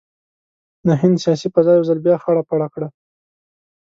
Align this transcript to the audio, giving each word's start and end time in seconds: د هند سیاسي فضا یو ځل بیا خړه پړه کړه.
د 0.87 0.87
هند 1.01 1.15
سیاسي 1.23 1.47
فضا 1.55 1.71
یو 1.73 1.87
ځل 1.89 1.99
بیا 2.05 2.15
خړه 2.23 2.43
پړه 2.49 2.67
کړه. 2.73 2.87